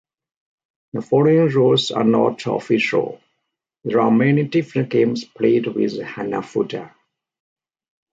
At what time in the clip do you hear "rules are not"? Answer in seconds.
1.53-2.47